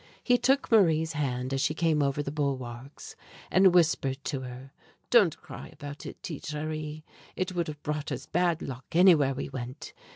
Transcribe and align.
He 0.23 0.39
took 0.39 0.71
Marie's 0.71 1.13
hand 1.13 1.53
as 1.53 1.61
she 1.61 1.75
came 1.75 2.01
over 2.01 2.23
the 2.23 2.31
bulwarks, 2.31 3.15
and 3.51 3.71
whispered 3.71 4.17
to 4.23 4.39
her: 4.41 4.71
"Don't 5.11 5.39
cry 5.39 5.69
about 5.71 6.07
it, 6.07 6.23
'Tite 6.23 6.41
Chérie, 6.41 7.03
it 7.35 7.53
would 7.53 7.67
have 7.67 7.83
brought 7.83 8.11
us 8.11 8.25
bad 8.25 8.63
luck 8.63 8.85
anywhere 8.93 9.35
we 9.35 9.47
went. 9.47 9.93